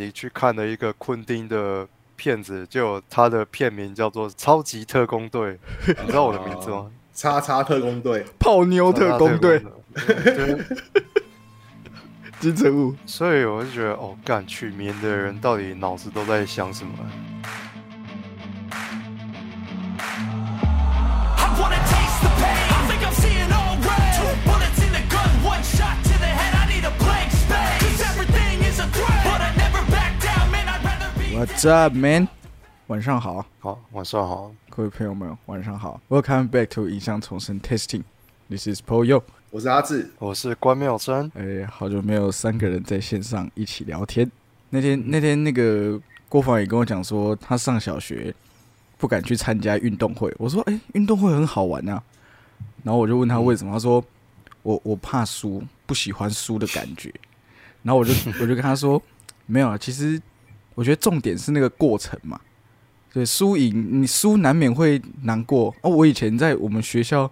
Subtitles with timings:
[0.00, 1.84] 你去看了一个昆汀的
[2.14, 5.50] 片子，就他的片名叫做《超级特工队》，
[6.00, 6.88] 你知道我的名字吗？
[7.12, 9.60] 叉叉特工队，泡妞特工队，
[12.38, 12.94] 金城武。
[13.06, 16.92] 所以我就觉得，哦，干取名的人到底脑子都在想什么？
[31.38, 32.26] What's up, man？
[32.88, 36.00] 晚上好，好，晚上好，各位朋友们，晚上好。
[36.08, 38.02] Welcome back to 影像重生 Testing。
[38.48, 39.22] This is Paul Yo。
[39.50, 41.30] 我是阿志，我是关妙山。
[41.36, 44.28] 哎，好久没有三个人在线上一起聊天。
[44.70, 48.34] 那天那天那个郭凡也跟我讲说，他上小学
[48.96, 50.34] 不敢去参加运动会。
[50.38, 52.02] 我说，哎、运动会很好玩啊。
[52.82, 54.04] 然后我就问他为什么，他说
[54.64, 57.14] 我我怕输，不喜欢输的感觉。
[57.84, 59.00] 然后我就我就跟他说，
[59.46, 60.20] 没有啊，其实
[60.78, 62.38] 我觉得重点是那个过程嘛。
[63.12, 65.90] 对，输赢你输难免会难过哦。
[65.90, 67.28] 我以前在我们学校，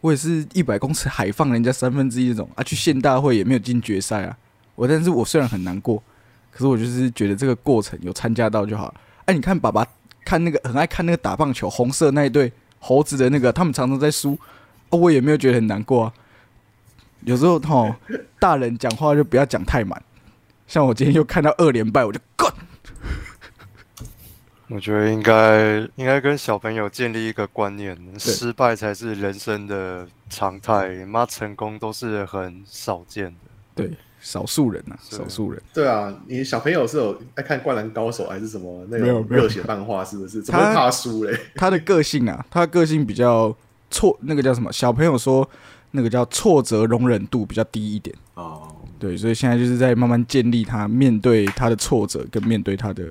[0.00, 4.34] 我也是一百公尺海放人家三分之一那种啊，去县大会也没有进决赛啊。
[4.74, 6.02] 我但是我虽然很难过，
[6.50, 8.94] 可是我就是觉得这个过程有参加到就好了。
[9.26, 9.86] 哎、你看爸爸
[10.24, 14.38] 看那个很爱看那个打棒球，红色那一队猴子的那个，他们常常在输，
[14.88, 16.14] 哦，我也没有觉得很难过啊。
[17.24, 17.94] 有时候哈，
[18.38, 20.00] 大人讲话就不要讲太满。
[20.66, 22.50] 像我今天又看到二连败，我就滚。
[24.68, 33.36] 我觉得应该应该跟小朋友建立一个观念，失败才是人生的常态，妈成功都是很少见的。
[33.76, 35.62] 对，少数人呐、是少数人。
[35.72, 40.04] 对啊，你小朋友是有爱看《灌篮高手》还是什么那没有没有种热血漫画？
[40.04, 40.42] 是不是？
[40.42, 41.38] 怎么怕输嘞？
[41.54, 43.54] 他的个性啊，他的个性比较
[43.90, 44.72] 挫，那个叫什么？
[44.72, 45.48] 小朋友说
[45.92, 48.16] 那个叫挫折容忍度比较低一点。
[48.34, 53.04] 哦，对，所以现在就是在慢慢建立他面对他的挫折跟面对他的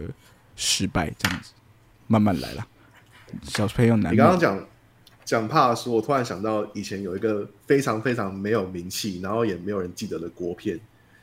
[0.55, 1.51] 失败这样子，
[2.07, 2.65] 慢慢来啦。
[3.43, 4.65] 小朋友难你刚刚免讲
[5.23, 10.79] 讲怕输，我突然想到以前有一个非常非常没有名气，然后也没有人记得的国片，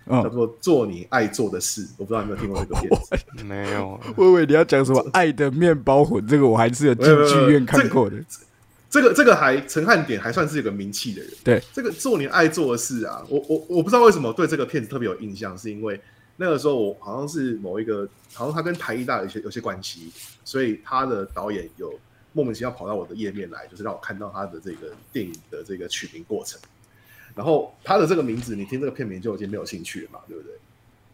[0.06, 1.86] 叫嗯，做《做你爱做的事》。
[1.96, 2.90] 我不知道你有没有听过这个片
[3.36, 3.44] 子？
[3.46, 8.16] 没有，我以为你要讲什么《爱的面包魂》，这个我还是有进剧院看过的。
[8.92, 11.32] 这个这个还陈汉典还算是有个名气的人。
[11.42, 15.98] 对，这个做你爱做的事啊，我我我不知道为什么对这个片子特别有印象，是因为
[16.36, 20.12] 那个时候我好像是某一个，好像他跟台艺大有些有些关系，
[20.44, 21.98] 所以他的导演有
[22.34, 26.60] 莫名其妙跑到我的页面来，就是让我看到他的这个电影的这个取名过程。
[27.34, 30.52] 然后他的这个名字，你听这个片名就已经没有兴趣了嘛，对不对？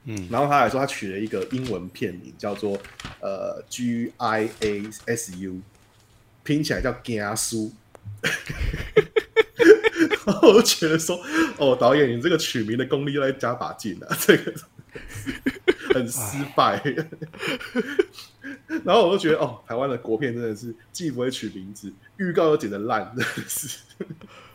[0.07, 2.77] 嗯，然后他还说他取了一个英文片名，叫做
[3.21, 5.61] 呃 G I A S U，
[6.49, 7.71] 拼起来叫 g a s
[10.25, 11.21] 然后我就觉得说，
[11.59, 14.55] 哦，导演，你这个取名的功力要再加把劲啊， 这个
[15.93, 16.83] 很失败。
[18.83, 23.79] 然后我就觉得，哦，台湾的国片真的是既不会取名字，预告又剪得烂，真的是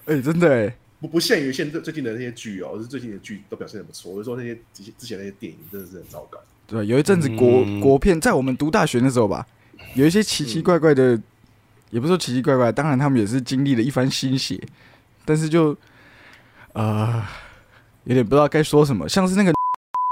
[0.06, 4.12] 哎、真的哎，不不限于现在最近的那些剧哦，是最近的剧都表现的不错。
[4.12, 6.40] 我就说那些之前之前那些电影真的是很糟糕。
[6.66, 9.46] 对，有一阵子国、嗯国片，在我们读大学那时候吧，
[9.96, 11.20] 有一些奇奇怪怪的，
[11.94, 14.60] 也不是说奇奇怪怪，当然他们也是经历了一番心血，
[15.26, 15.78] 但是就
[16.74, 17.24] 呃，
[18.06, 19.54] 有点不知道该说什么，像是那个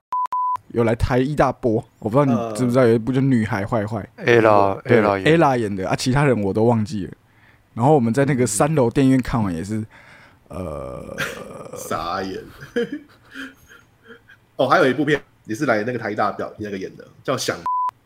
[0.70, 2.54] 有来台一大波，我不知道你呃。
[2.54, 5.90] 知不知道有一部叫《女孩坏坏》，，ella ella ella 演的。
[5.90, 7.14] 啊，其他人我都忘记了。
[7.74, 9.84] 然后我们在那个三楼电影院看完也是，
[10.50, 11.18] 呃，
[11.76, 12.40] 傻眼。
[14.56, 17.58] 哦，还有一部片也是来那个台大表那个演的，叫《想》，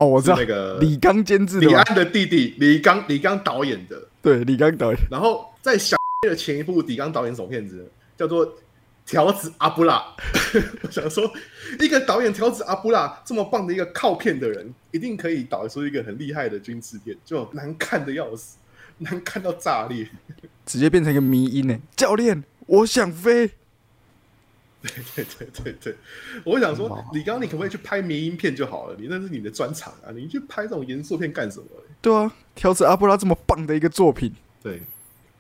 [0.06, 4.00] 哦，我知道是那个李刚监制的，李安的弟弟李刚李刚导演的。
[4.22, 5.98] 对，李刚导演，然后在《想》
[6.30, 7.90] 的前一部，李刚导演什么片子？
[8.16, 8.48] 叫做
[9.06, 10.04] 《条子阿布拉》。
[10.84, 11.32] 我想说，
[11.80, 18.58] 一个导演条子阿布拉这么棒的一个靠片的人，一定可以导出一个很厉害的军事片，就难看的要死，
[19.00, 20.08] 难看到炸裂。
[20.66, 21.78] 直接变成一个迷音呢。
[21.96, 23.52] 教练，我想飞。
[25.06, 25.96] 对对对对，
[26.44, 28.96] 我想说哇，李刚，你可不可以去拍迷音片就好了？
[29.00, 31.84] 你那是你的专长啊，你去拍这种严肃片干什么嘞？
[32.02, 34.82] 对啊，挑着阿布拉这么棒的一个作品，对，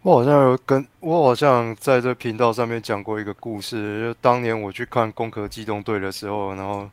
[0.01, 6.89] 我好像有跟我好像在这频道上面讲过一个故事，就当年我去看《攻壳机动队》的时候，然后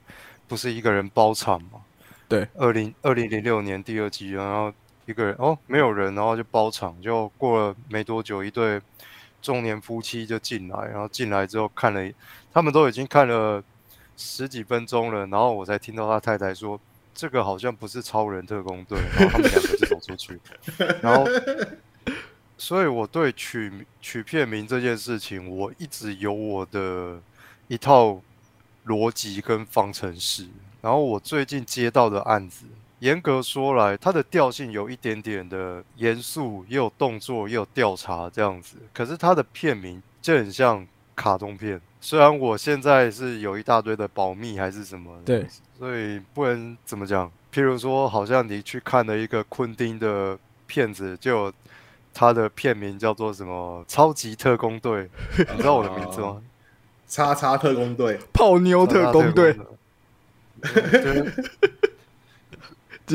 [0.46, 1.80] 不是一个人包场嘛？
[2.28, 4.72] 对，二零二零零六年第二季，然后
[5.06, 8.80] 一个人哦没有人，然后就包场，就过了没多久，一对
[9.42, 12.10] 中年夫妻就进来，然后进来之后看了，
[12.54, 13.62] 他们都已经看了
[14.16, 16.80] 十几分钟了，然后我才听到他太太说。
[17.14, 20.40] 这个好像不是超人特工队，然后他们两个就走出去，
[21.02, 21.26] 然后
[22.56, 27.20] 所以我对取取片名这件事情，我一直有我的
[27.68, 28.18] 一套
[28.86, 30.48] 逻辑跟方程式。
[30.80, 32.64] 然后我最近接到的案子，
[33.02, 38.76] 严格说来，它的调性有一点点的严肃，也有动作，也有调查这样子。
[38.94, 45.44] 可是它的片名就很像卡通片，虽然我现在是有一大堆的保密还是什么，对，
[45.76, 47.28] 所以不能怎么讲。
[47.52, 50.38] 譬如说，好像你去看了一个昆汀的
[50.68, 51.52] 片子，就有
[52.14, 55.02] 他的片名叫做什么《超级特工队》，
[55.38, 56.40] 你知道我的名字吗？
[57.08, 59.58] 叉叉特工队，泡妞特工队，
[60.62, 61.24] 对，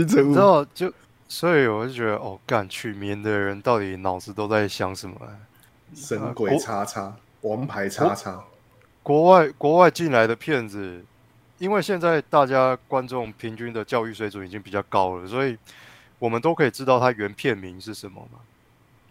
[0.06, 0.94] 金城武你知道就，
[1.28, 5.16] 所以我就觉得，哦，干取名的人到底脑子都在想什么？
[5.96, 8.44] 神鬼叉叉，王牌叉叉，
[9.02, 11.04] 国外国外进来的骗子，
[11.58, 15.58] 因为现在大家观众平均的教育水准已经比较高了，所以
[16.20, 18.40] 我们都可以知道他原片名是什么嘛，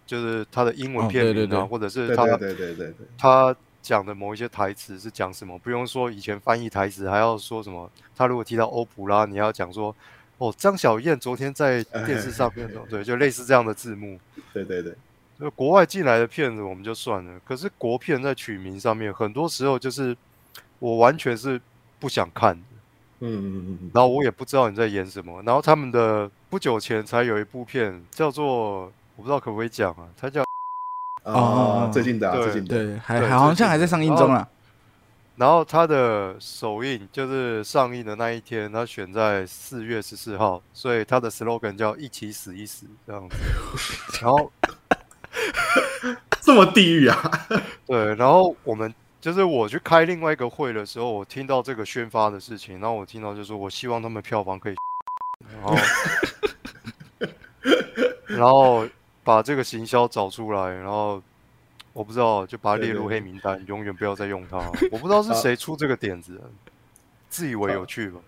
[0.07, 7.91] 就是他的英文哦片名啊，对对对或者是他对对对对对对，他讲的某一些台词是讲什么，不用说以前翻译台词还要说什么。
[8.17, 9.95] 他如果提到欧普拉，你要讲说
[10.39, 14.19] 哦，张小燕昨天在电视上面，对，就类似这样的字幕。
[14.53, 14.95] 对对对，
[15.41, 20.15] 就国外进来的片子我们就算了，可是国片在取名上面，很多时候就是
[20.79, 21.59] 我完全是
[21.99, 22.63] 不想看的，
[23.21, 25.43] 嗯嗯嗯嗯，然后我也不知道你在演什么。
[25.43, 28.85] 然后他们的不久前才有一部片叫做
[29.17, 30.45] 我不知道可不可以讲啊，它叫
[31.25, 34.47] 啊，最近的啊，最近的，对，还对还好像还在上映中啊。
[35.37, 43.37] 然后它的首映就是上映的那一天，它选在四月十四号，所以它的 slogan 叫“一起死一死”这样子。
[44.23, 44.51] 然后
[46.41, 47.31] 这么地狱啊！
[47.87, 54.75] 对，然后我们就是我去开另外一个会的时候，我听到这个宣发的事情，然后我听到就说我希望他们票房可以，
[55.53, 55.77] 然后
[58.27, 58.89] 然后
[59.23, 61.23] 把这个行销找出来，然后
[61.97, 64.59] 我不知道就把它列入黑名单，永远不要再用它。
[64.93, 66.39] 我不知道是 谁出这个点子，
[67.31, 68.21] 自以为有趣吧？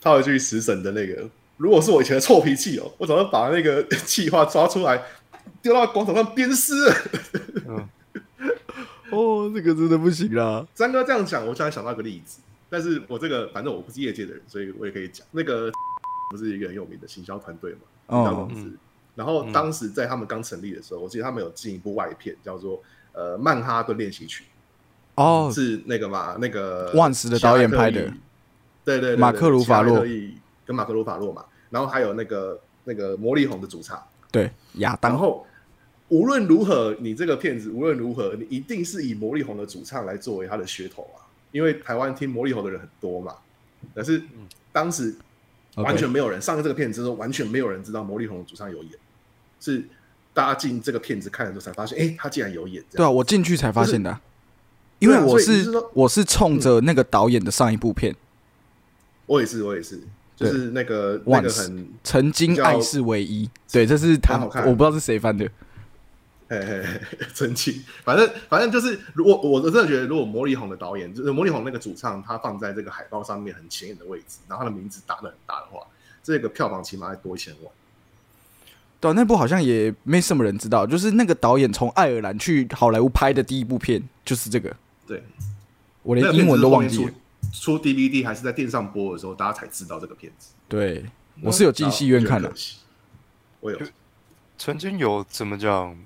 [0.00, 5.02] 他有一句食神的那个，如果是我以前的臭脾气哦，我早就把那个 气话抓出来，
[5.60, 6.72] 丢到广场上鞭尸。
[7.66, 7.88] 嗯，
[9.10, 10.64] 哦，这个真的不行啦。
[10.72, 12.38] 张哥这样讲，我突然想到一个例子，
[12.70, 15.26] 但是我这个反正我不是业界的人，所以我也可以讲。
[15.32, 15.72] 那个
[16.30, 17.78] 不是一个很有名的行销团队嘛，
[18.08, 18.68] 行销哦公司。
[18.68, 18.78] 嗯
[19.16, 22.78] 然后当时在他们刚成立的时候，我记得他们有进一部外片，叫做
[23.16, 24.44] 呃《曼哈顿练习曲》，
[25.14, 28.02] 哦，是那个嘛，那个万斯的导演拍的
[28.84, 35.10] 对对对，马克鲁法洛夏莱特利跟马克鲁法洛嘛，然后还有那个那个魔力红的主唱，对，亚当。
[35.10, 35.46] 然后
[36.08, 43.34] 无论如何，你这个片子无论如何，你一定是以魔力红的主唱来作为他的噱头啊，因为台湾听魔力红的人很多嘛。
[43.94, 44.22] 但是
[44.72, 45.14] 当时
[45.76, 48.92] 完全没有人上了这个片子之后，完全没有人知道魔力红的主唱有演，
[49.60, 49.84] 是
[50.36, 52.84] 大家进这个片子看的时候才发现，哎，他竟然有演。
[52.90, 54.20] 对啊，我进去才发现的啊，
[54.98, 58.14] 因为我是我是冲着那个导演的上一部片。
[59.24, 59.98] 我也是，我也是，
[60.36, 64.66] 就是那个那个很《曾经爱是唯一》，对，这是他，很好看。
[64.66, 65.48] 我不知道是谁翻的。
[66.50, 67.00] 嘿嘿嘿，
[67.32, 75.80] 曾经， 反正反正就是，如果我我真的觉得，如果魔力红的导演，就是魔力红那个主唱，他放在这个海报上面很显眼的位置，然后他的名字打的很大的话，
[76.22, 77.72] 这个票房起码要多一千万。
[78.98, 84.74] 对啊、那部好像也没什么人知道，就是那个导演从爱尔兰去好莱坞拍的第一部片就是这个，
[85.06, 85.22] 对，
[86.02, 87.12] 我连英文都忘记了。
[87.52, 90.52] 出 DVD 还是在电视上播的时候，大家才知道这个片子。
[90.68, 91.04] 对，
[91.42, 92.52] 我是有进戏院看的
[93.60, 93.78] 我有，
[94.58, 95.96] 曾经有怎么讲，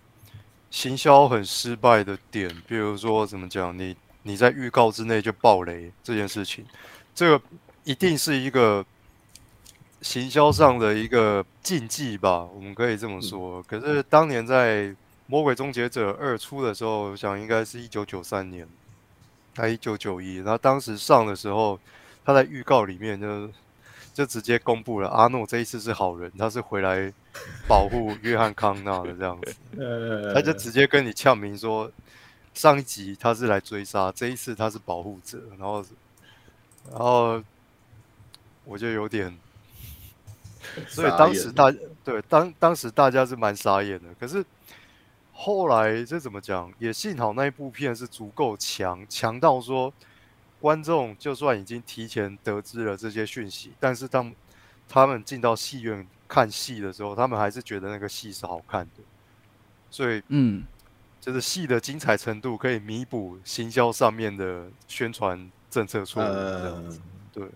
[0.71, 6.64] 行销很失败的点，比如说怎么讲，你你在预告之内就爆雷这件事情，
[7.14, 7.45] 这个
[7.85, 8.85] 一定是一个
[10.02, 13.62] 行销上的一个禁忌吧，我们可以这么说。
[13.64, 14.85] 可是当年在
[15.26, 18.66] 《魔鬼终结者二》出的时候，我想应该是一九九三年，
[19.57, 21.78] 还一九九一，然后当时上的时候，
[22.25, 23.50] 他在预告里面就
[24.12, 27.12] 就直接公布了阿诺这一次是好人，他是回来
[27.69, 31.90] 保护约翰康纳的这样子， 呃，他就直接跟你呛明说，
[32.54, 35.85] 上一集他是来追杀，这一次他是保护者，然后
[36.90, 37.40] 然后
[38.64, 39.37] 我就有点，
[40.89, 41.73] 所以当时大
[42.05, 44.45] 对当当时大家是蛮傻眼的，可是
[45.33, 46.73] 后来这怎么讲？
[46.79, 49.93] 也幸好那一部片是足够强，强到说
[50.61, 54.33] 观众就算已经提前得知了这些讯息，但是当
[54.89, 59.03] 他们进到戏院看戏的时候，他们还是觉得那个戏是好看的，
[59.91, 60.65] 所以嗯，
[61.21, 66.27] 就是戏的精彩程度可以弥补行销上面的宣传政策错误。
[66.27, 67.00] 这样呃子，
[67.33, 67.49] 对，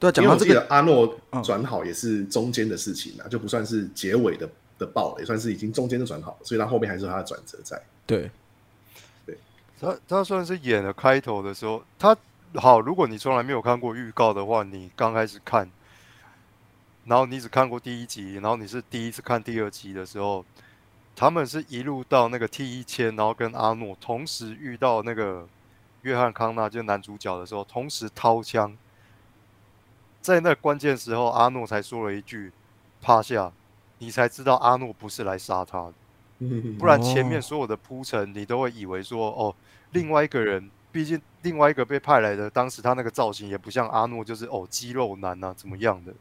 [0.00, 1.40] 对啊，讲到这个，阿诺嗯。
[1.44, 7.80] 转好也是中间的事情啊，就不算是结尾的的爆也，算是已经中间的转好，所以他后面还是有他的转折在。
[8.06, 8.30] 对，
[9.80, 12.16] 他他算是演了开头的时候，他
[12.54, 15.70] 好，如果你从来没有看过预告的话，你刚开始看，
[17.04, 20.44] 然后你只看过第一集，然后你是第一次看第二集的时候，
[21.14, 25.46] 他们是一路到那个 T 一千，然后跟阿诺同时遇到那个
[26.02, 28.76] 约翰康纳，就是男主角的时候，同时掏枪，
[30.20, 32.52] 在那关键时候，阿诺才说了一句
[33.00, 33.52] “趴下”，
[33.98, 35.94] 你才知道阿诺不是来杀他的。
[36.78, 39.54] 不然前面哦所有的铺陈，你都会以为说，哦，
[39.92, 46.14] 另外一个人，毕竟另外一个被派来的，当时他那个造型也不像阿诺，就是哦肌肉男啊怎么样的，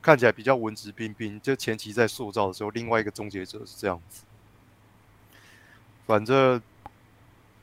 [0.00, 1.40] 看起来比较文质彬彬。
[1.40, 4.22] 就前期在塑造的时候，另外一个终结者是这样子。
[6.06, 6.62] 反正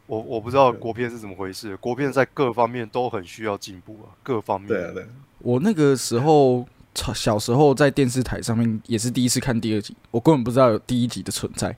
[0.05, 4.67] 我我不知道国片是怎么回事，国片在各方面都很需要进步啊，各方面。
[4.67, 5.07] 对啊，对啊，
[5.45, 6.67] 我那个时候
[7.13, 11.77] 小时候在电视台上面也是第一次看第二集，我根本不知道有第一集的存在，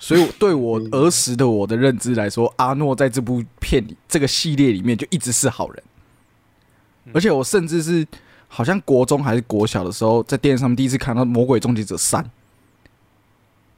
[0.00, 5.82] 所以对我儿时的我的认知来说，阿诺在这部片里这个系列里面就一直是好人，
[7.12, 8.04] 而且我甚至是
[8.48, 12.20] 好像国中还是国小的时候，在电视上面第一次看到《魔鬼终结者三》，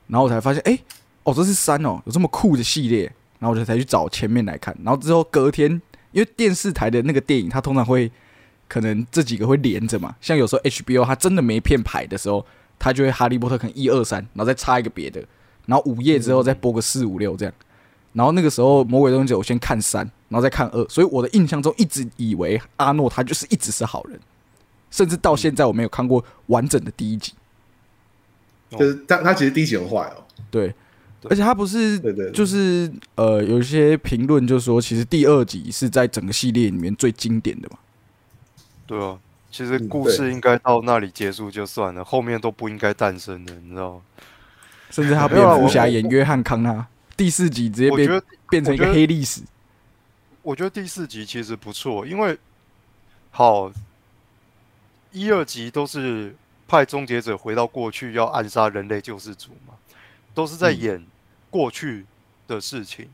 [0.06, 0.78] 然后我才发现，哎、
[1.24, 3.02] 哦，这是三哦，有这么酷的系列，
[3.38, 5.70] 然后我就才去找前面来看，然后之后隔天，
[6.12, 8.10] 因为电视台的那个电影，它通常会
[8.68, 12.44] 可能这几个会连着嘛，像有时候 HBO 它真的没片排的时候，
[12.78, 15.24] 它就会哈利波特可能一二三，然后再插一个别的，
[15.66, 17.54] 然后午夜之后再播个四五六这样。
[18.12, 24.18] 然后那个时候《魔鬼终结者》我先看三，然后再看二，所以我的印象中一直以为阿诺他就是一直是好人，
[24.90, 27.34] 甚至到现在我没有看过完整的第一集。
[28.70, 30.74] 就是他他其实第一集很坏哦，对，
[31.24, 37.78] 而且他不是对对对就是呃，有一些评论就说，其实第二集是在整个系列里面最经典的嘛。
[38.86, 39.18] 对啊，
[39.50, 44.02] 其实嗯故事应该到那里结束就算了，后面都不应该诞生的，你知道吗？
[44.90, 49.42] 甚至他蝙蝠侠演约翰康纳，第四集直接变我觉得变成一个黑历史。
[50.42, 52.38] 我觉得第四集其实不错，因为
[53.32, 53.70] 好
[55.10, 56.34] 一二集都是
[56.68, 59.74] 派终结者回到过去要暗杀人类救世主嘛，
[60.32, 61.06] 都是在嗯演
[61.50, 62.06] 过去
[62.46, 63.08] 的事情。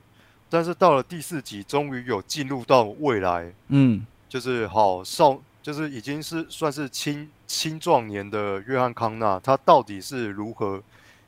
[0.51, 10.83] 但是到了第四集，终于有进入到未来，嗯，就是好少，就是已经是算是青青壮年的约翰康纳，他到底是如何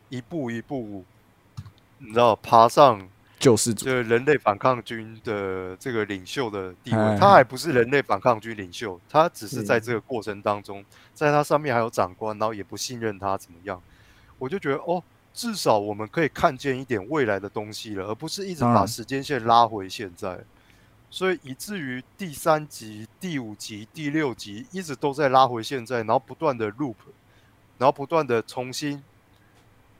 [0.08, 1.04] 一步一步，
[1.98, 3.84] 你知道爬上救世主。
[3.84, 7.12] 就是人类反抗军的这个领袖的地哎。
[7.12, 13.80] 位，他还不是人类反抗军领袖，他只是在嗯这个过程当中，在他上面还有长官，然后也不信任他怎么样，
[14.38, 15.00] 我就觉得哦，
[15.32, 20.40] 至少我们可以看见一点未来的东西了，而不是一直把时间线拉回现在。
[21.14, 26.96] 所以以至于第三集、第五集、第六集一直都在拉回现在，然后不断的 loop，
[27.78, 29.00] 然后不断的重新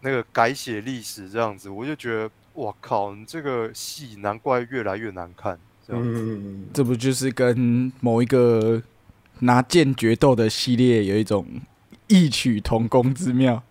[0.00, 5.56] 那个改写历史这样子，我就觉得哇靠，你这个戏难怪越来越难看。
[5.86, 8.82] 这样，嗯，这不就是跟某一个
[9.38, 11.46] 拿剑决斗的系列有一种
[12.08, 13.62] 异曲同工之妙？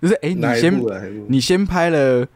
[0.00, 2.26] 就是哎、你先你先拍了《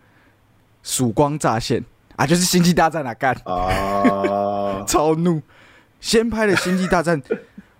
[0.82, 1.80] 曙光乍现》
[2.16, 5.40] 啊，就是《星际大战》啊，干啊，超怒，
[6.00, 7.20] 先拍了《星际大战》，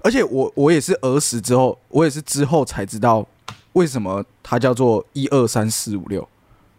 [0.01, 3.27] 而且我我也是儿时之后，我也是之后才知道
[3.75, 6.27] 为什么它叫做一二三四五六，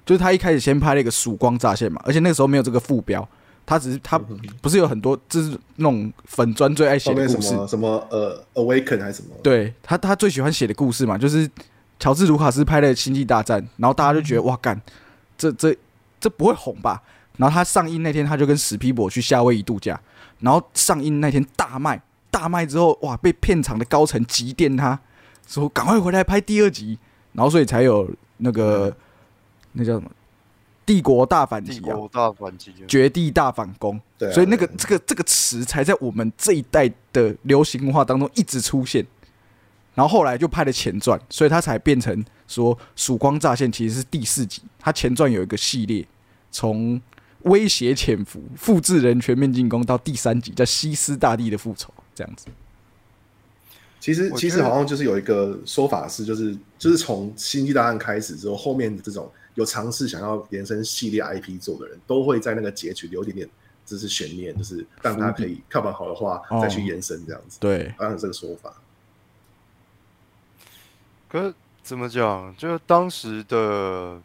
[0.05, 3.27] 就是他一开始先拍了一个曙光乍现嘛，而且那个时候没有这个副标，
[3.65, 4.19] 他只是他
[4.61, 9.35] 不是有很多就是那种粉砖最爱写的故事，么什么呃，awaken 还是什么？
[9.41, 11.49] 对他他最喜欢写的故事嘛，就是
[11.99, 14.79] 乔治卢卡斯拍的《星际大战》，然后大家就觉得哇干，
[15.37, 15.75] 这这
[16.19, 17.01] 这不会红吧？
[17.37, 19.99] 然后他上映那天，他就跟史皮博去夏威夷度假，
[20.39, 22.01] 然后上映那天大卖，
[22.31, 24.99] 大卖之后哇，被片场的高层急电他，
[25.47, 26.97] 说赶快回来拍第二集，
[27.33, 28.95] 然后所以才有那个
[29.73, 30.09] 那叫什么
[30.85, 39.05] 《帝国大反击》啊，帝国大反击，绝地大反攻，对啊所以那个对这个这个词才在我们这一代的流行文化当中一直出现，
[39.93, 46.05] 然后后来就拍了前传，所以他才变成说《曙光乍现》其实是第四集，他前传有一个系列，
[46.51, 47.01] 从
[47.45, 52.45] 威胁潜伏、复制人全面进攻到第三集叫西斯大帝的复仇，这样子。
[53.99, 63.49] 其实其实好像就是有一个说法是，就是就是从《星际大战》开始之后，后面的这种有尝试想要延伸系列 IP 做的人，都会在那个结局留一点点，
[63.83, 67.57] 就是悬念，就是让他可以看完好的话哦再去延伸这样子。
[67.59, 68.71] 对，好像有这个说法，
[71.27, 72.55] 可是怎么讲？
[72.55, 74.21] 就是当时的，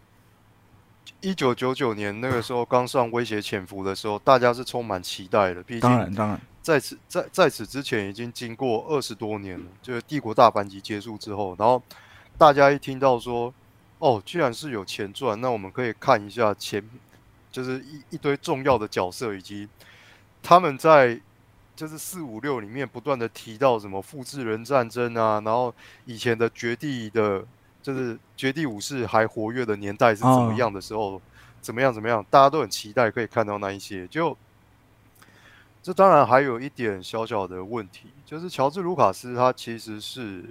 [1.20, 5.62] 一九九九年那个时候刚上《威胁潜伏》的时候，大家是充满期待的。
[5.62, 11.82] 毕竟当然当然，在此在在此之前已经经过二十多年了，就是帝国大反击结束之后，然后
[12.38, 13.52] 大家一听到说，
[13.98, 16.82] 哦，居然是有前传，那我们可以看一下前，
[17.52, 19.68] 就是一一堆重要的角色以及
[20.42, 21.20] 他们在
[21.76, 25.74] 就是四五六里面不断的提到什么复制人战争啊，然后
[26.06, 27.44] 以前的绝地的，
[27.82, 31.20] 就是绝地武士还活跃的年代是怎么样的时候，
[31.60, 34.06] 怎么样怎么样，大家都很期待可以看到那一些。
[34.06, 34.36] 就
[35.82, 40.44] 这当然还有一点小小的问题，就是乔治卢卡斯他其实是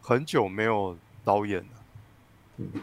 [0.00, 1.66] 很久没有导演了。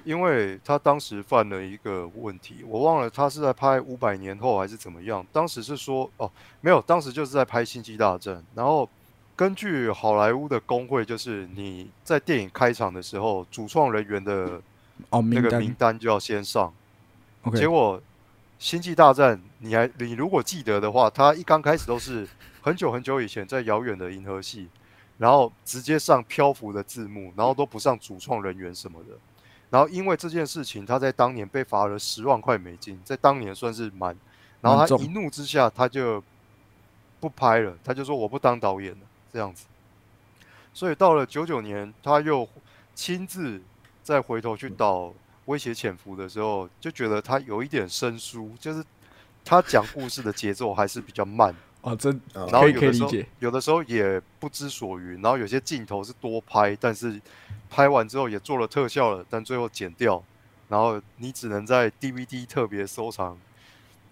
[0.03, 5.25] 因为他当时犯了一个问题，我忘了他是在拍《五百年后》还是怎么样。
[5.31, 8.36] 当时是说哦，没有，当时就是在拍《星际大战》。
[8.55, 8.89] 然后
[9.39, 14.62] 根据好莱坞的工会，就是你在电影开场的时候，主创人员的
[15.12, 16.74] 哦，那个名单就要先上。
[17.43, 17.98] OK，结果
[18.60, 22.27] 《星际大战》，你还你如果记得的话，它一刚开始都是
[22.62, 24.67] 很久很久以前在遥远的银河系，
[25.19, 29.15] 然后直接上漂浮的字幕，然后都不上主创人员什么的。
[29.69, 34.13] 然后因为这件事情，他在当年被罚了十万块美金，在当年算是蛮，
[34.60, 36.22] 然后他一怒之下，他就
[37.22, 39.00] 不拍了，他就说我不当导演了，
[39.31, 39.65] 这样子。
[40.74, 42.48] 所以到了九九年，他又
[42.95, 43.62] 亲自
[44.03, 45.05] 再回头去导
[45.45, 48.83] 《威胁潜伏》的时候，就觉得他有一点生疏，就是
[49.43, 57.19] 他讲故事的节奏还是比较慢， 啊，真啊然后有的时候可以理解，有的时候也不知所云，然后有些镜头是多拍，但是
[57.69, 60.24] 拍完之后也做了特效了，但最后剪掉，
[60.67, 63.38] 然后你只能在 DVD 特别收藏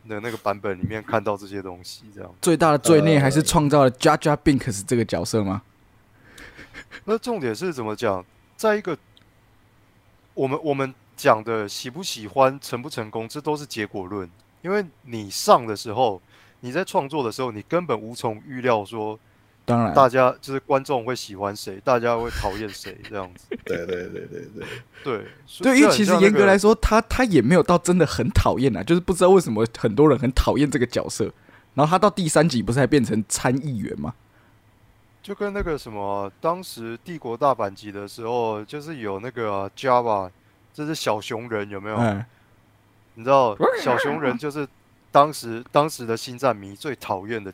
[0.07, 2.33] 的那个版本里面看到这些东西，这样。
[2.41, 5.61] 最大的罪孽呃还是创造了 Jar Binks 这个角色吗？
[7.05, 8.25] 那重点是怎么讲？
[8.55, 8.97] 在一个
[10.33, 14.29] 我们我们讲的喜不喜欢、成不成功，这都是结果论。
[14.61, 16.21] 因为你上的时候，
[16.61, 19.17] 你在创作的时候，你根本无从预料说
[19.67, 23.47] 当然，大家就是观众会喜欢谁，大家会讨厌谁这样子。
[23.65, 24.63] 对对对对对，
[25.03, 25.25] 对，
[25.62, 31.29] 对，因为其实严格来说，他他也没有到真的很讨厌啊，就是不知道为什么很多人很讨厌这个角色。
[31.74, 34.13] 然后他到第三集不是还变成参议员吗？
[35.21, 40.31] 就跟那个什么，当时帝国大阪级的时候，就是有那个啊 Java，
[40.74, 41.97] 这是小熊人有没有？
[41.97, 42.25] 嗯，
[43.15, 43.53] 你知道
[43.84, 44.65] 小熊人就是
[45.12, 47.51] 当时当时的星战迷最讨厌的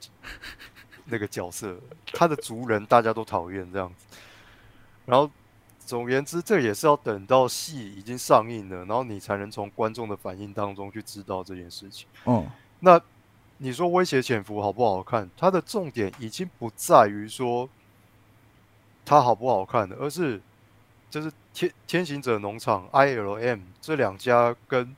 [1.05, 4.17] 那个角色，他的族人大家都讨厌这样子。
[5.05, 5.29] 然后
[5.85, 12.07] 总而言之，这也是要等到戏已经上映了，然后你才能从观众的反应当中去知道这件事情。
[12.23, 12.45] 哦，
[12.79, 12.99] 那
[13.57, 15.29] 你说威胁潜伏好不好看？
[15.37, 17.69] 它的重点已经不在于说
[19.03, 20.41] 它好不好看了，而是
[21.09, 24.95] 就是天天行者农场 ILM 这两家跟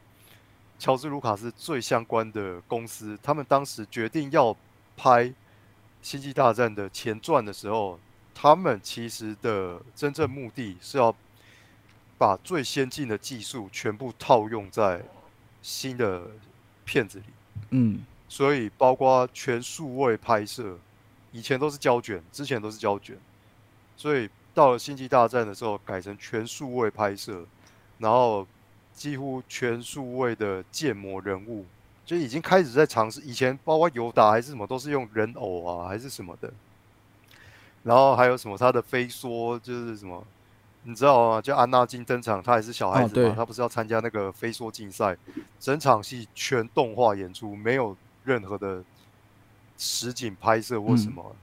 [0.78, 4.56] 乔治卢卡斯最相关的公司，他们当时决定要
[4.96, 5.24] 拍
[6.06, 8.00] 《星际大战》的前传的时候，
[8.32, 11.12] 他们其实的真正目的是要
[12.16, 15.02] 把最先进的技术全部套用在
[15.64, 16.28] 新的
[16.86, 17.26] 片子里。
[17.72, 20.78] 嗯，所以包括全数位拍摄，
[21.32, 23.18] 以前都是胶卷，之前都是胶卷，
[23.98, 27.48] 所以到了星际大战的时候改成全数位拍摄，
[27.98, 28.46] 然后
[28.94, 31.66] 几乎全数位的建模人物，
[32.06, 33.20] 就已经开始在尝试。
[33.22, 36.54] 以前包括尤达还是什么，都是用人偶啊还是什么的，
[37.84, 40.24] 然后还有什么他的飞梭就是什么。
[40.88, 41.42] 你知道吗？
[41.42, 45.18] 就安娜金登场，他还是小孩子嘛，哦他不是要参加那个飞梭竞赛，
[45.60, 48.84] 整场戏全动画演出，没有任何的
[49.80, 51.36] 实景拍摄或什么。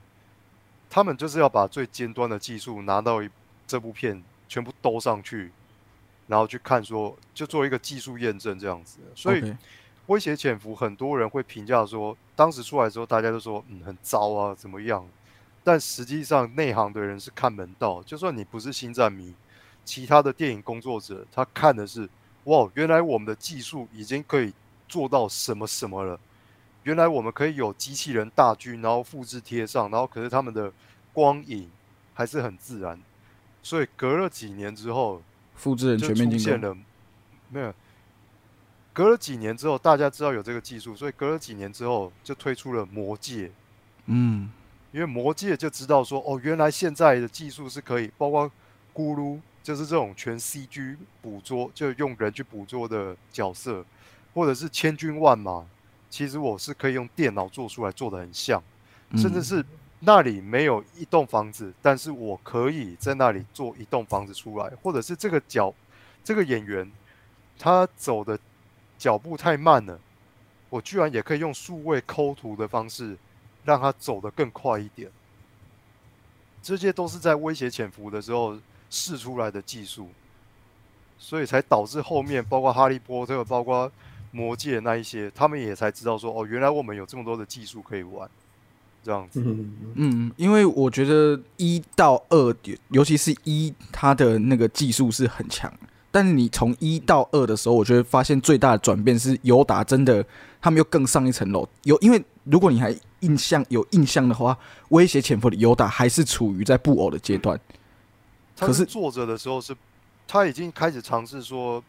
[0.89, 3.29] 他们就是要把最尖端的技术拿到一
[3.67, 5.51] 这部片全部兜上去，
[6.29, 9.01] 然后去看说，就做一个技术验证这样子。
[9.17, 9.57] 所以
[10.07, 15.07] 威胁潜伏，很多人会评价说，当时出来之后，大家都说嗯很糟啊，怎么样？
[15.65, 19.33] 但实际上内行的人是看门道，就算你不是星战迷，
[19.85, 22.09] 其他的电影工作者他看的是
[22.45, 24.53] 哇，原来我们的技术已经可以
[24.89, 26.19] 做到什么什么了。
[26.83, 30.73] 原来我们可以有机器人大军，然后复制贴上，然后可是他们的
[31.13, 31.71] 光影
[32.13, 33.01] 还是很自然。
[33.63, 35.23] 所以隔了几年之后，
[35.55, 36.77] 复制人就全面进现了，
[37.51, 37.73] 没有。
[38.93, 43.51] 隔了几年之后，大家知道有这个技术，所以隔了几年之后就推出了魔戒。
[44.07, 44.51] 嗯，
[44.91, 48.51] 因为魔戒就知道说，哦，原来现在的技术是可以，包括
[48.95, 53.85] 咕噜，就是这种全 CG 捕捉，就用人去捕捉的角色，
[54.35, 55.65] 或者是千军万马，
[56.11, 58.63] 其实我是可以用电脑做出来，做的很像，
[59.17, 59.65] 甚至嗯是
[60.01, 65.73] 那里没有一栋房子，但是我可以在那里做一栋房子出来，或者是这个角，
[66.23, 66.91] 这个演员
[67.59, 68.39] 他走的
[69.03, 69.99] 脚步太慢了，
[70.71, 73.17] 我居然也可以用数位抠图的方式。
[73.65, 75.09] 让他走得更快一点。
[76.61, 78.59] 这些都是在威胁潜伏的时候
[78.91, 80.09] 试出来的技术，
[81.17, 83.89] 所以才导致后面包括哈利波特、包括
[84.33, 88.29] 魔界那一些，他们也才知道说，哦，原来我们有这么多的技术可以玩。
[89.05, 89.41] 这样子。
[89.41, 92.57] 嗯，嗯，因为我觉得一到二，
[92.89, 95.73] 尤其是一，它的那个技术是很强。
[96.13, 100.25] 但是你从一到二的时候，我觉得发现最大的转变是尤达真的，
[100.61, 101.67] 他们又更上一层楼。
[101.85, 104.57] 有，因为如果你还印象有印象的话，
[104.91, 107.59] 威胁潜伏的尤达还是处于在布偶的阶段。
[108.59, 109.75] 可是他是坐着的时候是，
[110.29, 111.83] 他已经开始尝试说，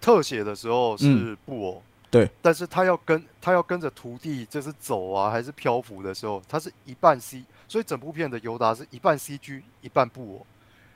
[0.00, 10.46] 特写的时候是嗯布偶，对，但是他要跟他要跟着徒弟就是走啊，还是漂浮的时候，他是一半 C，所以整部片的尤达是一半 CG 一半布偶。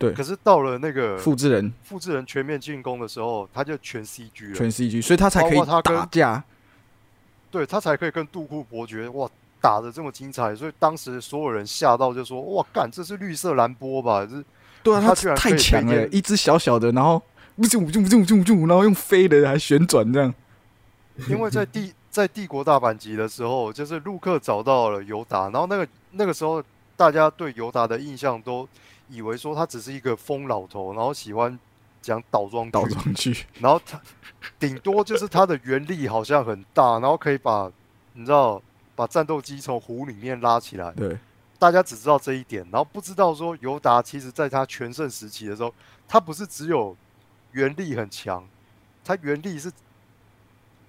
[0.03, 6.45] 对可是到了那个复制人复制人全面进攻的时候，他就全 CG 了，全 CG，所以他才可以他跟打架。
[7.51, 9.29] 对他才可以跟杜库伯爵哇
[9.61, 14.25] 打的这么精彩，所以当时所有人吓到就说哇干这是绿色蓝波吧？
[14.25, 14.43] 这
[14.83, 17.21] 对啊，他他居然太强了，一只小小的，然后
[17.55, 20.33] 不就不就不就不就，然后用飞的还旋转这样。
[21.29, 26.65] 因为在帝在帝国大阪级的时候，就是陆克找到了尤达，然后那个那个时候
[26.97, 28.67] 大家对尤达的印象都
[29.13, 31.59] 以为说他只是一个疯老头，然后喜欢
[32.01, 34.01] 讲倒装倒，装句，然后他
[34.59, 37.71] 顶多就是他的原力好像很大，然后可以把
[38.15, 38.61] 你知道
[38.95, 41.19] 把战斗机从湖里面拉起来，对，
[41.59, 45.73] 大家只知道这一点，然后不知道说尤达其实在他全盛时期的时候，
[46.09, 46.97] 他不是只有
[47.53, 48.45] 原力很强，
[49.05, 49.71] 他原力是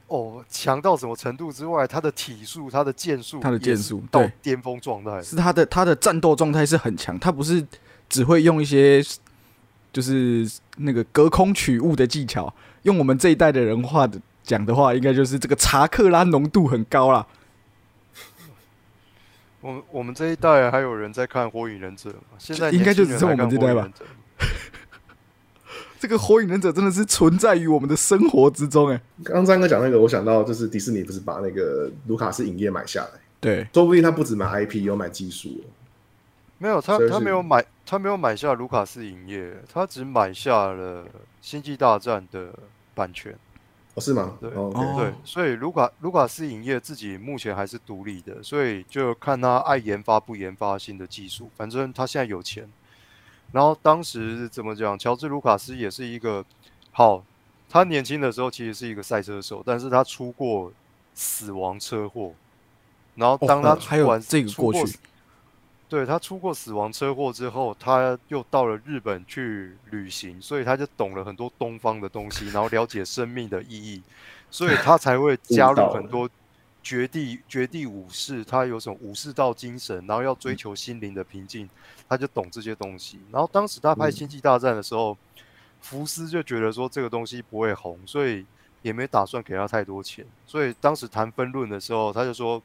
[0.08, 4.32] 哦强到什么程度之外，他的体术、他的剑术、他的剑术到对。
[4.42, 5.22] 巅峰状态。
[5.22, 7.66] 是他的他的战斗状态是很强，他不是
[8.10, 9.04] 只会用一些
[9.92, 12.54] 就是那个隔空取物的技巧。
[12.84, 17.26] 用我们这一代的人话的讲的话，应该就是这个查克拉浓度很高啦。
[19.62, 22.20] 我们我们这一代还有人在看《火影忍者》吗？
[22.38, 23.90] 现在应该就只剩我们这代吧
[25.98, 35.72] 这个火影忍者 真的是存在于我们的生活之中，哎，刚刚张哥讲那个，我想到就是迪士尼不是把那个卢卡斯影业买下来，对，说不定他不止买 IP，有买技术哦。
[36.64, 41.04] 没有他他没有买他没有买下卢卡斯影业，他只买下了
[41.42, 42.54] 《星际大战》的
[42.96, 43.38] 版权。
[43.96, 44.38] 哦，是吗？
[44.40, 51.52] 对 OK 对，所以卢卡卢卡斯影业自己目前还是独立的，所以就看他爱研发不研发新的技术。
[51.58, 52.66] 反正他现在有钱。
[53.52, 54.98] 然后当时怎么讲？
[54.98, 56.46] 乔治卢卡斯也是一个
[56.94, 57.22] 好，
[57.70, 60.72] 他年轻的时候其实是一个赛车手，但是他出过
[61.14, 62.34] 死亡车祸。
[63.16, 64.98] 然后当他哦还有出完、这个过去
[65.94, 74.02] 对他出过死亡车祸之后，他又到了日本去旅行，所以他就懂了很多东方的东西，然后了解生命的意义，
[74.50, 76.28] 所以他才会加入很多
[76.82, 81.70] 绝地绝地武士，他有什么武士道精神，然后要追求心灵的平静，
[82.10, 83.20] 他就懂这些东西。
[83.32, 85.16] 然后当时他拍《星际大战》的时候，
[85.80, 88.44] 福斯就觉得说这个东西不会红，所以
[88.82, 92.60] 也没打算给他太多钱，所以当时谈分论的时候，他就说。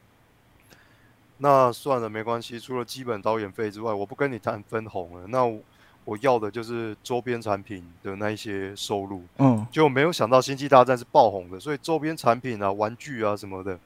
[1.38, 2.58] 那算了，没关系。
[2.58, 5.26] 除了基本导演费之外，我不跟你谈分红了。
[5.28, 5.60] 那我
[6.04, 9.22] 我要的就是周边产品的那一些收入。
[9.38, 13.78] 嗯，就没有想到《星际大战》是爆红的，所以周边产品啊、玩具啊什么的，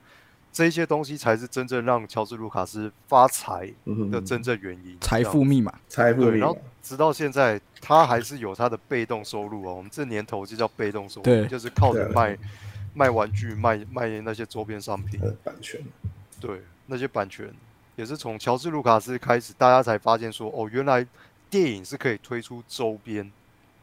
[0.52, 3.70] 这些东西才是真正让乔治·卢卡斯发财
[4.10, 4.96] 的真正原因。
[5.00, 9.74] 财富密码，财富密码然后直到现在，他还是有他的被动收入哦。
[9.74, 12.38] 我们这年头就叫被动收入，对就是靠着卖
[12.94, 15.20] 卖玩具、卖卖那些周边商品。
[15.20, 15.80] 的版权。
[16.42, 17.52] 对，那些版权
[17.96, 21.06] 也是从乔治·卢卡斯开始，大家才发现说，哦，原来
[21.48, 23.30] 电影是可以推出周边，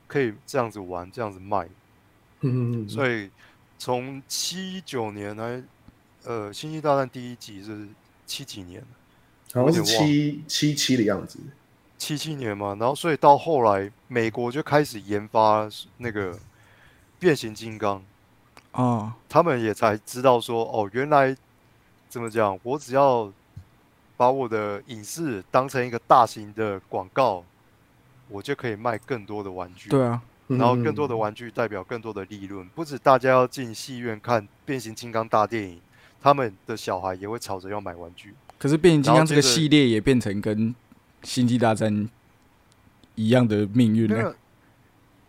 [0.08, 1.67] 可以这样子玩，这样子卖。
[2.41, 3.30] 嗯，嗯,嗯所以
[3.78, 5.63] 从七九年来，
[6.24, 7.88] 呃，《星际大战》第一集是
[8.26, 8.84] 七几年，
[9.54, 11.39] 好像是七七七的样子。
[11.98, 16.38] 七七年嘛，然后所以到后来，美国就开始研发那个
[17.19, 18.02] 变形金刚，
[18.72, 21.36] 哦，他们也才知道说，哦，原来
[22.10, 23.32] 怎么讲，我只要
[24.17, 27.43] 把我的影视当成一个大型的广告，
[28.28, 29.89] 我就可以卖更多的玩具。
[29.89, 35.80] 对啊，然后更多的嗯玩具代表更多的利润，不止大家要进戏院看变形金刚大电影，
[36.19, 38.34] 他们的小孩也会吵着要买玩具。
[38.58, 40.74] 可是变形金刚这个系列也变成跟
[41.24, 42.10] 星际大战
[43.15, 44.17] 一样的命运了。
[44.17, 44.36] 那个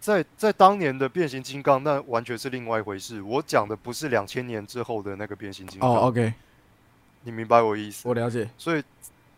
[0.00, 3.20] 在在当年的变形金刚，那完全是另外一回事。
[3.20, 6.32] 我讲的不是两千年之后的那个变形金刚，哦，OK，
[7.22, 8.09] 你明白我意思？
[8.09, 8.48] 我了解。
[8.56, 8.83] 所以，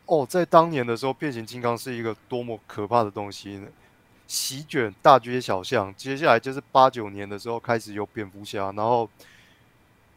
[0.07, 3.67] 哦，在当年的时候，变形金刚是一个多么可怕的东西呢？
[4.27, 5.95] 席卷大街小巷。
[5.95, 9.09] 接下来就是八九年的时候开始有蝙蝠侠，然后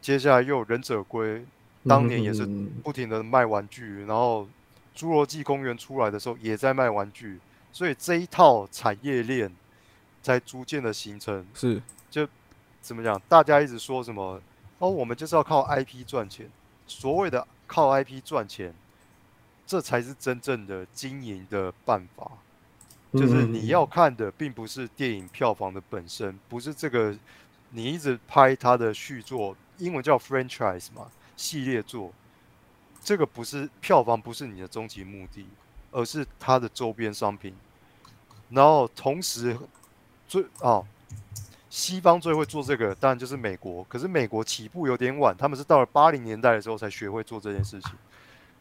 [0.00, 1.44] 接下来又有忍者龟，
[1.86, 4.48] 当年也是嗯不停的卖玩具，然后
[4.96, 7.38] 侏罗纪公园出来的时候也在卖玩具，
[7.72, 9.52] 所以这一套产业链
[10.22, 11.44] 才逐渐的形成。
[11.52, 12.26] 是，就
[12.80, 13.20] 怎么讲？
[13.28, 14.40] 大家一直说什么？
[14.78, 16.48] 哦，我们就是要靠 IP 赚钱。
[16.86, 18.74] 所谓的靠 IP 赚钱，
[19.66, 22.30] 这才是真正的经营的办法。
[23.12, 27.16] 就是你要看的，并不是电影票房的本身，不是这个
[27.70, 32.12] 你一直拍它的续作，英文叫 franchise 嘛，系列作。
[33.02, 35.46] 这个不是票房，不是你的终极目的，
[35.92, 37.54] 而是它的周边商品。
[38.50, 39.56] 然后同时
[40.28, 40.84] 最啊，
[41.76, 43.84] 西方最会做这个，当然就是美国。
[43.84, 47.90] 可是美国起步有点晚，他们是到了八零年代的时候才学会做这件事情。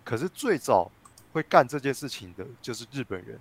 [0.04, 0.92] 可是最早
[1.32, 3.40] 会干这件事情的就是日本人。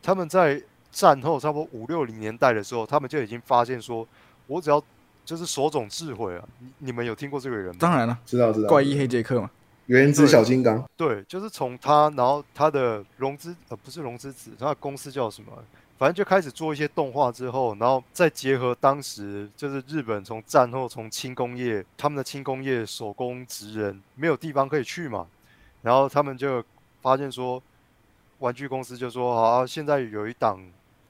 [0.00, 4.06] 他们在战后差不多五六零年代的时候，他们就已经发现说，
[4.46, 4.80] 我只要
[5.24, 7.78] 就是手冢智慧啊，你你们有听过这个人吗？
[7.80, 9.50] 当然了，知道知道，怪医黑杰克嘛，
[9.86, 15.52] 原子小金刚，对，就是从他，然后他的融资呃不是融资子，他的公司叫什么？
[16.02, 25.28] 反正就开始做一些动画之后，然后再结合当时就是日本从战后从轻工业，他们的轻工业手工职人没有地方可以去嘛，
[25.80, 26.60] 然后他们就
[27.00, 27.62] 发现说，
[28.40, 30.58] 玩具公司就说好、啊，现在有一档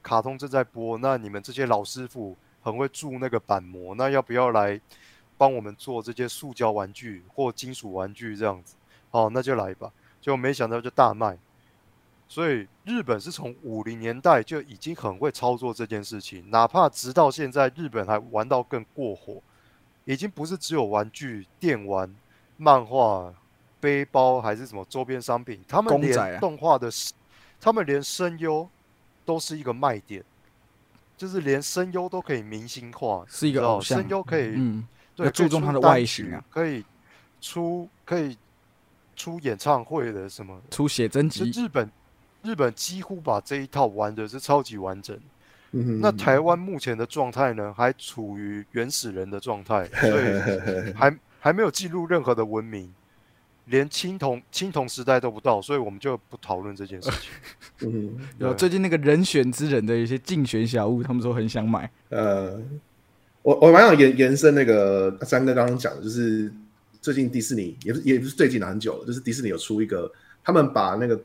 [0.03, 4.79] 卡通正在播，那你们这些老师傅很会铸那个板模，那要不要来
[5.39, 8.75] 帮我们做这些塑胶玩具或金属玩具这样子？
[9.09, 9.91] 好，那就来吧。
[10.21, 11.35] 结果没想到就大卖，
[12.33, 19.39] 所以日本是从五零年代就已经很会操作这件事情，哪怕直到现在，日本还玩到更过火，
[20.05, 22.11] 已经不是只有玩具、电玩、
[22.57, 23.31] 漫画、
[23.79, 26.89] 背包还是什么周边商品，他们连动画的，
[27.61, 28.67] 他们连声优
[29.23, 30.23] 都是一个卖点，
[31.15, 36.83] 就是连声优都可以明星化，是一个偶像声优可以嗯，对，要注重它的外形啊可以
[37.39, 38.35] 出可以
[39.15, 41.87] 出演唱会的什么，出写真集，日本
[42.43, 45.17] 日本几乎把这一套玩的是超级完整。
[45.75, 52.93] 嗯那台湾目前的状态呢，还处于原始人的状态， 所以还还没有进入任何的文明，
[53.65, 57.31] 连青铜青铜时代都不到，所以我们就不讨论这件事情。
[57.89, 62.61] 嗯哼有最近那个人选之人的一些竞选小物，他们说很想买，呃，
[63.41, 66.53] 我我蛮想延延伸那个三哥刚刚讲的，就是
[67.01, 70.11] 最近迪士尼也不是也不是最近啊很久了，就是迪士尼有出一个，
[70.43, 71.19] 他们把那个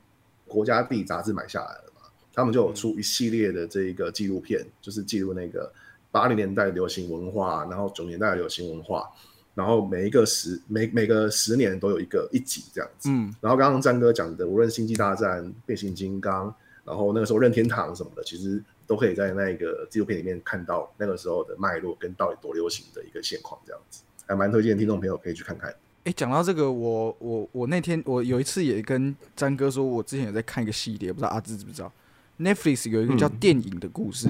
[0.49, 2.03] 国家地杂志买下来了嘛，
[2.35, 5.71] 他们就有出一系列的这一个纪录片，就是记录那个
[6.11, 9.09] 八零年代流行文化，然后九零年代流行文化，
[9.55, 13.11] 然后每一个十每每个十年都有一个一集这样子。
[13.11, 16.53] 嗯，然后刚刚詹哥讲的，无论星际大战、变形金刚，
[16.85, 25.75] 然后那个时候任天堂什么的，其实都可以在那个纪录片里面看到那个时候的脉络跟到底多流行的一个现况，这样子还蛮推荐听众朋友可以去看看。
[26.05, 31.93] 哎，讲到这个，我我我那天我有一次也跟詹哥说，我之前有在看一个系列，不知道阿志知不知道
[32.39, 33.37] ？Netflix 有一个叫嗯。
[33.39, 34.29] 电影的故事，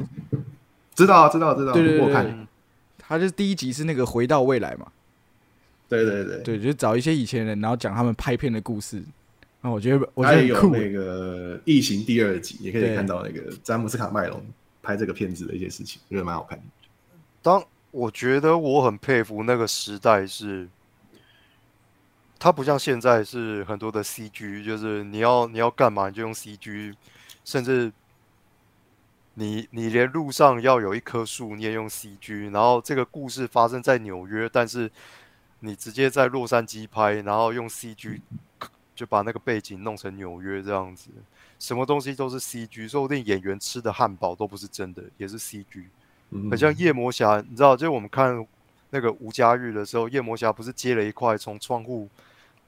[0.94, 2.06] 知道啊，知道，知道，对对对对。
[2.06, 2.46] 我看，嗯，
[2.98, 4.90] 它就是第一集是那个回到未来嘛，
[5.88, 9.02] 对对对，对，就是找一些以前人，然后讲他们拍片的故事。
[9.60, 14.40] 然后我觉得我觉他也有得很酷欸，那个《异形》第二集，也可以看到那个詹姆斯卡麦隆
[14.80, 16.64] 拍这个片子的一些事情，我觉得蛮好看的。
[17.42, 20.68] 当我觉得我很佩服那个时代是，
[22.38, 26.94] 它不像现在是很多的 CG，就是你要你要干嘛你就用 CG，
[27.44, 27.92] 甚至
[29.34, 34.90] 你你连路上要有一棵树你也用 CG，然后这个故事发生在纽约，但是
[35.60, 38.20] 你直接在洛杉矶拍，然后用 CG
[38.94, 41.10] 就把那个背景弄成纽约这样子，
[41.58, 45.84] 什么东西都是 CG，说不定演员吃的汉堡都不是真的，也是 CG。
[46.30, 48.46] 嗯很像夜魔侠，你知道，就是我们看
[48.90, 52.08] 那个吴家玉的时候，夜魔侠不是接了一块从窗户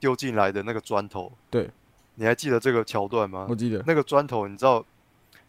[0.01, 1.31] 丢进来的那个砖头？
[1.51, 1.71] 对，
[2.17, 3.55] 你还记得这个桥段吗我？
[3.55, 4.85] 记得那个砖头，你知道，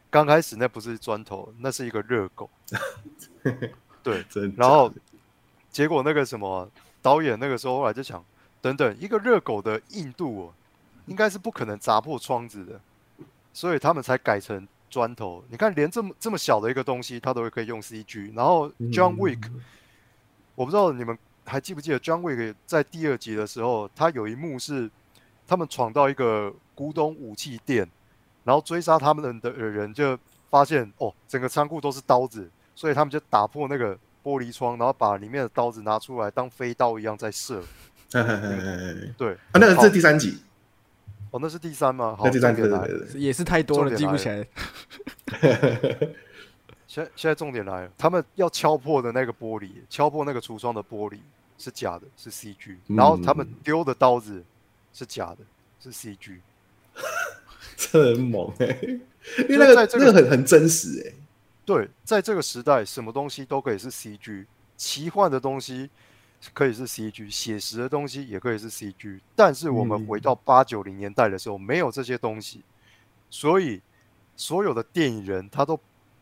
[0.10, 2.50] 刚开始那不是砖头，那是一个热狗。
[4.04, 4.92] 对，真然后
[5.72, 6.70] 结果那个什么
[7.02, 8.24] 导演那个时候后来就想，
[8.62, 10.54] 等等，一个热狗的硬度、哦，
[11.06, 12.80] 应该是不可能砸破窗子的，
[13.54, 15.44] 所以他们才改成砖头。
[15.50, 18.36] 你看，连这么这么小的一个东西，它都可以用 CG。
[18.36, 19.50] 然后 John Wick，、
[20.56, 21.18] 我不知道你们
[21.52, 24.90] 还记不记得 John Wick 在第二集的时候，他有一幕是
[25.46, 27.86] 他们闯到一个古董武器店，
[28.46, 30.18] 然后追杀他们的人就
[30.50, 37.62] 发现哦，整个仓库都是刀子，所以他们就打破那个玻璃窗，然后把里面的刀子拿出来当飞刀一样在射。
[38.14, 40.42] 嘿嘿嘿嘿嘿对，啊，那个好是第三集，
[41.32, 42.16] 哦，那是第三吗？
[42.18, 42.98] 好，第三集，重点来了。
[42.98, 44.48] 对对对，也是太多了，记不起来。
[46.92, 51.20] 现在现在重点来了，他们要敲破的那个玻璃，敲破那个橱窗的玻璃
[51.58, 52.98] 是假的，是 CG，嗯。
[52.98, 54.44] 然后他们丢的刀子
[54.94, 55.38] 是假的，
[55.80, 56.40] 是 CG。
[57.78, 58.78] 这很猛哎、
[59.48, 61.16] 因为那个那个很很真实哎、
[61.64, 65.90] 对，在这个时代，什么东西都可以是 CG，奇幻的东西
[66.52, 69.22] 可以是 CG，写实的东西也可以是 CG。
[69.34, 72.62] 但是我们嗯回到八九零年代的时候，没有这些东西，
[73.30, 73.82] 所以
[74.36, 75.80] 所有的电影人他都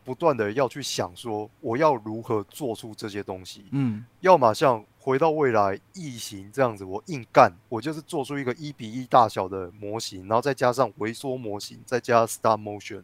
[0.10, 3.66] 不断的要去想说，我要如何做出这些东西。
[3.70, 13.04] 嗯要么像回到未来、异形这样子，我硬干，我就是做出一个一比一大小的模型，然后再加上微缩模型，再加 stop motion，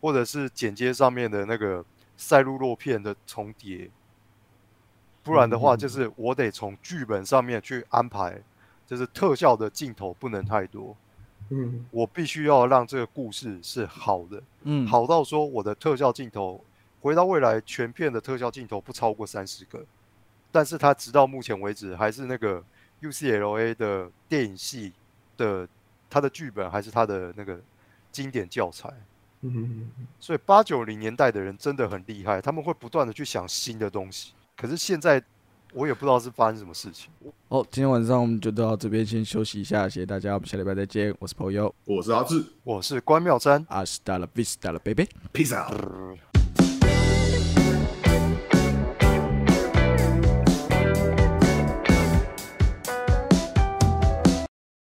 [0.00, 1.84] 或者是剪接上面的那个
[2.16, 3.90] 赛璐珞片的重叠。
[5.24, 8.40] 不然的话，嗯就是我得从剧本上面去安排，
[8.86, 10.96] 就是特效的镜头不能太多，
[11.50, 11.86] 嗯。
[11.90, 16.64] 我必须要让这个故事是好的，嗯，，好到说我的特效镜头，
[17.00, 19.84] 回到未来全片的特效镜头不超过三十个，
[20.50, 22.62] 但是它直到目前为止还是那个
[23.02, 24.92] UCLA 的电影系
[25.36, 25.68] 的
[26.08, 27.58] 它的剧本还是它的那个
[28.12, 28.92] 经典教材，
[29.42, 35.22] 嗯所以八九零年代的人真的很厉害，他们会不断的去想新的东西，可是现在
[35.72, 37.10] 我也不知道是发生什么事情。
[37.48, 43.64] 好，今天晚上我们就到这边先休息一下，谢谢大家，我们下礼拜再见，我是朋友，我是阿志我是关妙珍。
[43.68, 45.08] 阿斯达拉 vista 了，baby。
[45.32, 45.72] ，peace out。
[45.72, 46.16] 呃